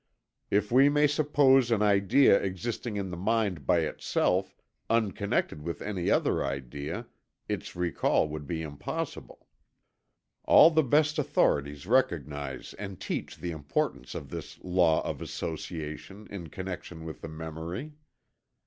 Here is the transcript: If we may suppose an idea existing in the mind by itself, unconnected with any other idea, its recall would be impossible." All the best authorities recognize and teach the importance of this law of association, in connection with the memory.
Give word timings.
If 0.49 0.71
we 0.71 0.89
may 0.89 1.05
suppose 1.05 1.69
an 1.69 1.83
idea 1.83 2.41
existing 2.41 2.95
in 2.97 3.11
the 3.11 3.15
mind 3.17 3.67
by 3.67 3.81
itself, 3.81 4.57
unconnected 4.89 5.61
with 5.61 5.79
any 5.83 6.09
other 6.09 6.43
idea, 6.43 7.05
its 7.47 7.75
recall 7.75 8.27
would 8.27 8.47
be 8.47 8.63
impossible." 8.63 9.45
All 10.43 10.71
the 10.71 10.81
best 10.81 11.19
authorities 11.19 11.85
recognize 11.85 12.73
and 12.79 12.99
teach 12.99 13.37
the 13.37 13.51
importance 13.51 14.15
of 14.15 14.29
this 14.31 14.57
law 14.63 15.05
of 15.05 15.21
association, 15.21 16.25
in 16.31 16.49
connection 16.49 17.05
with 17.05 17.21
the 17.21 17.29
memory. 17.29 17.93